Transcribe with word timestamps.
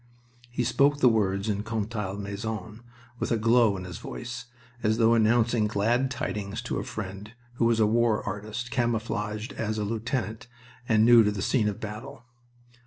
He 0.49 0.63
spoke 0.63 0.97
the 0.97 1.07
words 1.07 1.47
in 1.47 1.61
Contalmaison 1.61 2.79
with 3.19 3.31
a 3.31 3.37
glow 3.37 3.77
in 3.77 3.83
his 3.83 3.99
voice, 3.99 4.45
as 4.81 4.97
though 4.97 5.13
announcing 5.13 5.67
glad 5.67 6.09
tidings 6.09 6.59
to 6.63 6.79
a 6.79 6.83
friend 6.83 7.33
who 7.57 7.65
was 7.65 7.79
a 7.79 7.85
war 7.85 8.23
artist 8.23 8.71
camouflaged 8.71 9.53
as 9.53 9.77
a 9.77 9.83
lieutenant 9.83 10.47
and 10.89 11.05
new 11.05 11.23
to 11.23 11.29
the 11.31 11.43
scene 11.43 11.67
of 11.69 11.79
battle. 11.79 12.23